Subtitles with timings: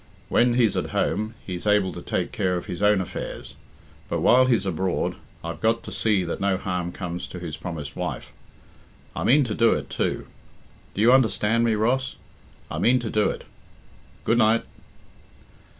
[0.29, 3.53] When he's at home, he's able to take care of his own affairs;
[4.09, 7.95] but while he's abroad I've got to see that no harm comes to his promised
[7.95, 8.33] wife.
[9.15, 10.25] I mean to do it, too.
[10.95, 12.15] Do you understand me, Ross?
[12.71, 13.43] I mean to do it.
[14.23, 14.65] Good night!"